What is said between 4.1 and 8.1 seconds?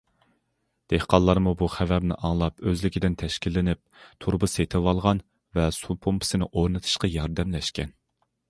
تۇرۇبا سېتىۋالغان ۋە سۇ پومپىسىنى ئورنىتىشقا ياردەملەشكەن.